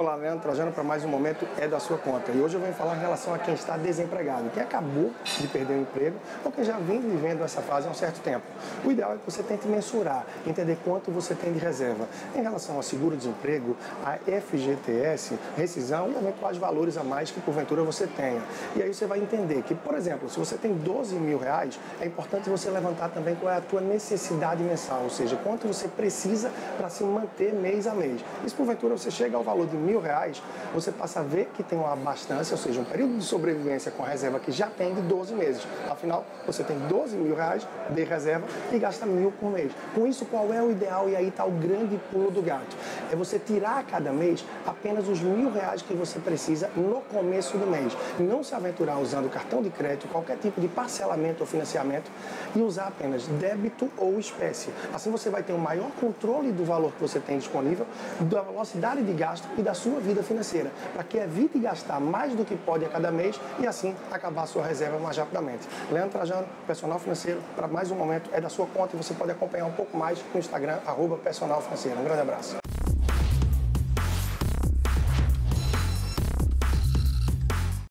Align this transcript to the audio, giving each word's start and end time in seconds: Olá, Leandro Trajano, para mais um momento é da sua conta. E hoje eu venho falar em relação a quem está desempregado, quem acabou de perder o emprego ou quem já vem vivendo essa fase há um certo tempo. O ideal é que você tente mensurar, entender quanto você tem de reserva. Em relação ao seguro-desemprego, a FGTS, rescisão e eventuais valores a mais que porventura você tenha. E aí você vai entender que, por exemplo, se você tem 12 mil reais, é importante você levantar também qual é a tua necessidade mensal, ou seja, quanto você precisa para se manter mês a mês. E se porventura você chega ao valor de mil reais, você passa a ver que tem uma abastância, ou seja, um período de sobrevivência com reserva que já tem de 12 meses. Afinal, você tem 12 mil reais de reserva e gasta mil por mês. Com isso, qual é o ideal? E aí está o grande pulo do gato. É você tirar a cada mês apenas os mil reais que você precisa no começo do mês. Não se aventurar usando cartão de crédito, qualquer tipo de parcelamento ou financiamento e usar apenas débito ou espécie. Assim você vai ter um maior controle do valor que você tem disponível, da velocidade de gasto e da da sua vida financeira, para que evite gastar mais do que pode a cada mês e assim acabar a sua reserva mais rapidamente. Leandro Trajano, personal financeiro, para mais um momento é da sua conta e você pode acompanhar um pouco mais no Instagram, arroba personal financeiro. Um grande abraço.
Olá, 0.00 0.14
Leandro 0.14 0.40
Trajano, 0.40 0.72
para 0.72 0.82
mais 0.82 1.04
um 1.04 1.08
momento 1.08 1.46
é 1.58 1.68
da 1.68 1.78
sua 1.78 1.98
conta. 1.98 2.32
E 2.32 2.40
hoje 2.40 2.54
eu 2.54 2.60
venho 2.62 2.72
falar 2.72 2.96
em 2.96 3.00
relação 3.00 3.34
a 3.34 3.38
quem 3.38 3.52
está 3.52 3.76
desempregado, 3.76 4.48
quem 4.48 4.62
acabou 4.62 5.10
de 5.22 5.46
perder 5.48 5.74
o 5.74 5.80
emprego 5.82 6.16
ou 6.42 6.50
quem 6.50 6.64
já 6.64 6.78
vem 6.78 6.98
vivendo 6.98 7.44
essa 7.44 7.60
fase 7.60 7.86
há 7.86 7.90
um 7.90 7.94
certo 7.94 8.18
tempo. 8.22 8.42
O 8.86 8.90
ideal 8.90 9.12
é 9.12 9.18
que 9.18 9.30
você 9.30 9.42
tente 9.42 9.68
mensurar, 9.68 10.24
entender 10.46 10.78
quanto 10.82 11.10
você 11.10 11.34
tem 11.34 11.52
de 11.52 11.58
reserva. 11.58 12.08
Em 12.34 12.40
relação 12.40 12.76
ao 12.76 12.82
seguro-desemprego, 12.82 13.76
a 14.02 14.16
FGTS, 14.16 15.38
rescisão 15.58 16.08
e 16.08 16.16
eventuais 16.16 16.56
valores 16.56 16.96
a 16.96 17.04
mais 17.04 17.30
que 17.30 17.38
porventura 17.42 17.82
você 17.82 18.06
tenha. 18.06 18.40
E 18.74 18.82
aí 18.82 18.94
você 18.94 19.04
vai 19.04 19.18
entender 19.18 19.60
que, 19.60 19.74
por 19.74 19.94
exemplo, 19.94 20.26
se 20.30 20.38
você 20.38 20.56
tem 20.56 20.72
12 20.72 21.16
mil 21.16 21.36
reais, 21.36 21.78
é 22.00 22.06
importante 22.06 22.48
você 22.48 22.70
levantar 22.70 23.10
também 23.10 23.34
qual 23.34 23.52
é 23.52 23.58
a 23.58 23.60
tua 23.60 23.82
necessidade 23.82 24.62
mensal, 24.62 25.02
ou 25.02 25.10
seja, 25.10 25.36
quanto 25.36 25.66
você 25.66 25.86
precisa 25.86 26.50
para 26.78 26.88
se 26.88 27.04
manter 27.04 27.52
mês 27.52 27.86
a 27.86 27.92
mês. 27.92 28.24
E 28.42 28.48
se 28.48 28.56
porventura 28.56 28.96
você 28.96 29.10
chega 29.10 29.36
ao 29.36 29.42
valor 29.42 29.66
de 29.66 29.81
mil 29.82 30.00
reais, 30.00 30.42
você 30.72 30.90
passa 30.90 31.20
a 31.20 31.22
ver 31.22 31.50
que 31.54 31.62
tem 31.62 31.78
uma 31.78 31.92
abastância, 31.92 32.54
ou 32.54 32.58
seja, 32.58 32.80
um 32.80 32.84
período 32.84 33.18
de 33.18 33.24
sobrevivência 33.24 33.90
com 33.90 34.02
reserva 34.02 34.38
que 34.40 34.52
já 34.52 34.66
tem 34.66 34.94
de 34.94 35.02
12 35.02 35.34
meses. 35.34 35.66
Afinal, 35.90 36.24
você 36.46 36.62
tem 36.62 36.78
12 36.88 37.16
mil 37.16 37.34
reais 37.34 37.66
de 37.90 38.04
reserva 38.04 38.46
e 38.72 38.78
gasta 38.78 39.04
mil 39.06 39.32
por 39.32 39.50
mês. 39.50 39.72
Com 39.94 40.06
isso, 40.06 40.24
qual 40.26 40.52
é 40.52 40.62
o 40.62 40.70
ideal? 40.70 41.08
E 41.08 41.16
aí 41.16 41.28
está 41.28 41.44
o 41.44 41.50
grande 41.50 42.00
pulo 42.10 42.30
do 42.30 42.42
gato. 42.42 42.76
É 43.10 43.16
você 43.16 43.38
tirar 43.38 43.78
a 43.78 43.82
cada 43.82 44.12
mês 44.12 44.44
apenas 44.66 45.08
os 45.08 45.20
mil 45.20 45.50
reais 45.50 45.82
que 45.82 45.94
você 45.94 46.18
precisa 46.18 46.70
no 46.76 47.00
começo 47.02 47.58
do 47.58 47.66
mês. 47.66 47.96
Não 48.18 48.42
se 48.42 48.54
aventurar 48.54 48.98
usando 48.98 49.30
cartão 49.30 49.62
de 49.62 49.70
crédito, 49.70 50.08
qualquer 50.08 50.36
tipo 50.38 50.60
de 50.60 50.68
parcelamento 50.68 51.40
ou 51.40 51.46
financiamento 51.46 52.10
e 52.54 52.60
usar 52.60 52.88
apenas 52.88 53.26
débito 53.26 53.90
ou 53.96 54.18
espécie. 54.18 54.70
Assim 54.92 55.10
você 55.10 55.30
vai 55.30 55.42
ter 55.42 55.52
um 55.52 55.58
maior 55.58 55.90
controle 56.00 56.52
do 56.52 56.64
valor 56.64 56.92
que 56.92 57.00
você 57.00 57.18
tem 57.18 57.38
disponível, 57.38 57.86
da 58.20 58.42
velocidade 58.42 59.02
de 59.02 59.12
gasto 59.12 59.48
e 59.56 59.62
da 59.62 59.71
da 59.72 59.74
sua 59.74 60.00
vida 60.00 60.22
financeira, 60.22 60.70
para 60.92 61.02
que 61.02 61.16
evite 61.16 61.58
gastar 61.58 61.98
mais 61.98 62.34
do 62.34 62.44
que 62.44 62.54
pode 62.54 62.84
a 62.84 62.88
cada 62.90 63.10
mês 63.10 63.40
e 63.58 63.66
assim 63.66 63.96
acabar 64.10 64.42
a 64.42 64.46
sua 64.46 64.62
reserva 64.62 64.98
mais 64.98 65.16
rapidamente. 65.16 65.66
Leandro 65.90 66.10
Trajano, 66.10 66.46
personal 66.66 66.98
financeiro, 66.98 67.40
para 67.56 67.66
mais 67.66 67.90
um 67.90 67.94
momento 67.94 68.28
é 68.34 68.40
da 68.40 68.50
sua 68.50 68.66
conta 68.66 68.94
e 68.94 69.02
você 69.02 69.14
pode 69.14 69.30
acompanhar 69.30 69.64
um 69.64 69.72
pouco 69.72 69.96
mais 69.96 70.22
no 70.34 70.38
Instagram, 70.38 70.78
arroba 70.86 71.16
personal 71.16 71.62
financeiro. 71.62 71.98
Um 71.98 72.04
grande 72.04 72.20
abraço. 72.20 72.71